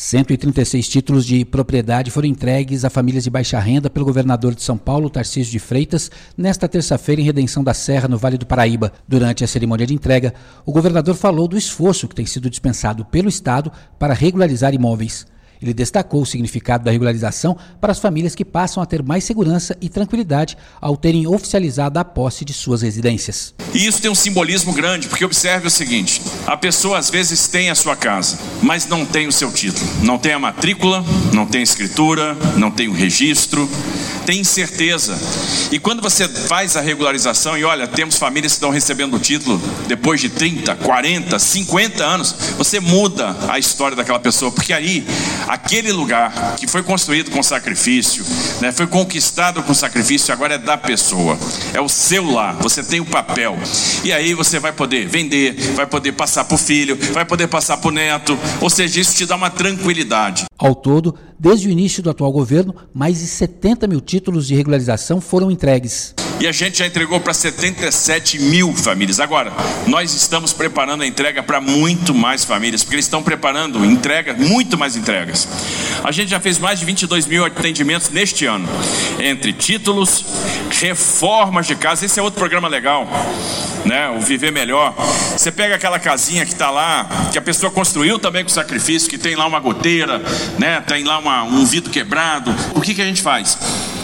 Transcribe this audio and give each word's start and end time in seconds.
136 0.00 0.88
títulos 0.88 1.26
de 1.26 1.44
propriedade 1.44 2.08
foram 2.12 2.28
entregues 2.28 2.84
a 2.84 2.88
famílias 2.88 3.24
de 3.24 3.30
baixa 3.30 3.58
renda 3.58 3.90
pelo 3.90 4.06
governador 4.06 4.54
de 4.54 4.62
São 4.62 4.78
Paulo, 4.78 5.10
Tarcísio 5.10 5.50
de 5.50 5.58
Freitas, 5.58 6.08
nesta 6.36 6.68
terça-feira 6.68 7.20
em 7.20 7.24
Redenção 7.24 7.64
da 7.64 7.74
Serra, 7.74 8.06
no 8.06 8.16
Vale 8.16 8.38
do 8.38 8.46
Paraíba. 8.46 8.92
Durante 9.08 9.42
a 9.42 9.48
cerimônia 9.48 9.88
de 9.88 9.94
entrega, 9.94 10.32
o 10.64 10.70
governador 10.70 11.16
falou 11.16 11.48
do 11.48 11.58
esforço 11.58 12.06
que 12.06 12.14
tem 12.14 12.24
sido 12.24 12.48
dispensado 12.48 13.04
pelo 13.06 13.28
Estado 13.28 13.72
para 13.98 14.14
regularizar 14.14 14.72
imóveis. 14.72 15.26
Ele 15.60 15.74
destacou 15.74 16.22
o 16.22 16.26
significado 16.26 16.84
da 16.84 16.90
regularização 16.90 17.56
para 17.80 17.92
as 17.92 17.98
famílias 17.98 18.34
que 18.34 18.44
passam 18.44 18.82
a 18.82 18.86
ter 18.86 19.02
mais 19.02 19.24
segurança 19.24 19.76
e 19.80 19.88
tranquilidade 19.88 20.56
ao 20.80 20.96
terem 20.96 21.26
oficializado 21.26 21.98
a 21.98 22.04
posse 22.04 22.44
de 22.44 22.52
suas 22.52 22.82
residências. 22.82 23.54
E 23.74 23.86
isso 23.86 24.00
tem 24.00 24.10
um 24.10 24.14
simbolismo 24.14 24.72
grande, 24.72 25.08
porque 25.08 25.24
observe 25.24 25.66
o 25.66 25.70
seguinte: 25.70 26.22
a 26.46 26.56
pessoa 26.56 26.98
às 26.98 27.10
vezes 27.10 27.48
tem 27.48 27.70
a 27.70 27.74
sua 27.74 27.96
casa, 27.96 28.38
mas 28.62 28.86
não 28.86 29.04
tem 29.04 29.26
o 29.26 29.32
seu 29.32 29.52
título, 29.52 29.86
não 30.02 30.18
tem 30.18 30.32
a 30.32 30.38
matrícula, 30.38 31.04
não 31.32 31.46
tem 31.46 31.60
a 31.60 31.64
escritura, 31.64 32.36
não 32.56 32.70
tem 32.70 32.88
o 32.88 32.92
registro, 32.92 33.68
tem 34.24 34.40
incerteza. 34.40 35.18
E 35.72 35.78
quando 35.78 36.02
você 36.02 36.28
faz 36.28 36.76
a 36.76 36.80
regularização, 36.80 37.56
e 37.56 37.64
olha, 37.64 37.86
temos 37.86 38.16
famílias 38.16 38.52
que 38.52 38.56
estão 38.56 38.70
recebendo 38.70 39.14
o 39.14 39.18
título 39.18 39.60
depois 39.86 40.20
de 40.20 40.28
30, 40.28 40.76
40, 40.76 41.38
50 41.38 42.04
anos, 42.04 42.34
você 42.56 42.78
muda 42.78 43.36
a 43.48 43.58
história 43.58 43.96
daquela 43.96 44.20
pessoa, 44.20 44.50
porque 44.50 44.72
aí 44.72 45.06
aquele 45.48 45.90
lugar 45.90 46.56
que 46.56 46.66
foi 46.66 46.82
construído 46.82 47.30
com 47.30 47.42
sacrifício, 47.42 48.24
né, 48.60 48.70
foi 48.70 48.86
conquistado 48.86 49.62
com 49.62 49.72
sacrifício, 49.72 50.32
agora 50.32 50.54
é 50.54 50.58
da 50.58 50.76
pessoa, 50.76 51.38
é 51.72 51.80
o 51.80 51.88
seu 51.88 52.30
lar, 52.30 52.54
você 52.56 52.82
tem 52.82 53.00
o 53.00 53.06
papel, 53.06 53.56
e 54.04 54.12
aí 54.12 54.34
você 54.34 54.58
vai 54.58 54.72
poder 54.72 55.08
vender, 55.08 55.54
vai 55.74 55.86
poder 55.86 56.12
passar 56.12 56.44
para 56.44 56.54
o 56.54 56.58
filho, 56.58 56.96
vai 57.12 57.24
poder 57.24 57.48
passar 57.48 57.78
para 57.78 57.88
o 57.88 57.92
neto, 57.92 58.38
ou 58.60 58.68
seja, 58.68 59.00
isso 59.00 59.16
te 59.16 59.26
dá 59.26 59.36
uma 59.36 59.50
tranquilidade. 59.50 60.44
Ao 60.58 60.74
todo, 60.74 61.14
desde 61.38 61.68
o 61.68 61.70
início 61.70 62.02
do 62.02 62.10
atual 62.10 62.30
governo, 62.30 62.74
mais 62.92 63.18
de 63.18 63.26
70 63.26 63.86
mil 63.86 64.00
títulos 64.00 64.46
de 64.46 64.54
regularização 64.54 65.20
foram 65.20 65.50
entregues 65.50 66.14
e 66.40 66.46
a 66.46 66.52
gente 66.52 66.78
já 66.78 66.86
entregou 66.86 67.20
para 67.20 67.34
77 67.34 68.38
mil 68.38 68.72
famílias. 68.74 69.18
Agora, 69.18 69.52
nós 69.86 70.14
estamos 70.14 70.52
preparando 70.52 71.02
a 71.02 71.06
entrega 71.06 71.42
para 71.42 71.60
muito 71.60 72.14
mais 72.14 72.44
famílias, 72.44 72.82
porque 72.82 72.96
eles 72.96 73.06
estão 73.06 73.22
preparando 73.22 73.84
entrega, 73.84 74.34
muito 74.34 74.78
mais 74.78 74.96
entregas. 74.96 75.48
A 76.04 76.12
gente 76.12 76.30
já 76.30 76.38
fez 76.38 76.58
mais 76.58 76.78
de 76.78 76.84
22 76.84 77.26
mil 77.26 77.44
atendimentos 77.44 78.10
neste 78.10 78.46
ano, 78.46 78.68
entre 79.18 79.52
títulos, 79.52 80.24
reformas 80.70 81.66
de 81.66 81.74
casa. 81.74 82.06
Esse 82.06 82.20
é 82.20 82.22
outro 82.22 82.38
programa 82.38 82.68
legal, 82.68 83.08
né? 83.84 84.08
O 84.10 84.20
Viver 84.20 84.52
Melhor. 84.52 84.94
Você 85.36 85.50
pega 85.50 85.74
aquela 85.74 85.98
casinha 85.98 86.44
que 86.44 86.52
está 86.52 86.70
lá, 86.70 87.08
que 87.32 87.38
a 87.38 87.42
pessoa 87.42 87.70
construiu 87.72 88.18
também 88.18 88.44
com 88.44 88.50
sacrifício, 88.50 89.10
que 89.10 89.18
tem 89.18 89.34
lá 89.34 89.46
uma 89.46 89.58
goteira, 89.58 90.22
né? 90.58 90.80
Tem 90.82 91.02
lá 91.02 91.18
uma, 91.18 91.42
um 91.42 91.64
vidro 91.64 91.90
quebrado. 91.90 92.54
O 92.74 92.80
que, 92.80 92.94
que 92.94 93.02
a 93.02 93.06
gente 93.06 93.22
faz? 93.22 93.58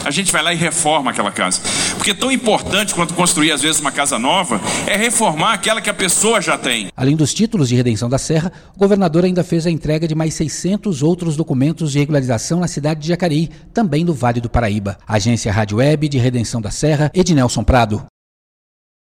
A 0.04 0.10
gente 0.10 0.30
vai 0.32 0.42
lá 0.42 0.52
e 0.52 0.56
reforma 0.56 1.10
aquela 1.10 1.30
casa. 1.30 1.60
Porque 1.96 2.14
tão 2.14 2.30
importante 2.30 2.94
quanto 2.94 3.14
construir, 3.14 3.52
às 3.52 3.62
vezes, 3.62 3.80
uma 3.80 3.92
casa 3.92 4.18
nova, 4.18 4.60
é 4.86 4.96
reformar 4.96 5.54
aquela 5.54 5.80
que 5.80 5.90
a 5.90 5.94
pessoa 5.94 6.40
já 6.40 6.58
tem. 6.58 6.88
Além 6.96 7.16
dos 7.16 7.32
títulos 7.32 7.68
de 7.68 7.74
redenção 7.74 8.08
da 8.08 8.18
Serra, 8.18 8.52
o 8.74 8.78
governador 8.78 9.24
ainda 9.24 9.42
fez 9.42 9.66
a 9.66 9.70
entrega 9.70 10.06
de 10.06 10.14
mais 10.14 10.34
600 10.34 11.02
outros 11.02 11.36
documentos 11.36 11.92
de 11.92 11.98
regularização 11.98 12.60
na 12.60 12.68
cidade 12.68 13.00
de 13.00 13.08
Jacareí, 13.08 13.50
também 13.72 14.04
no 14.04 14.14
Vale 14.14 14.40
do 14.40 14.50
Paraíba. 14.50 14.98
Agência 15.06 15.52
Rádio 15.52 15.78
Web 15.78 16.08
de 16.08 16.18
Redenção 16.18 16.60
da 16.60 16.70
Serra, 16.70 17.10
Ednelson 17.14 17.64
Prado. 17.64 18.04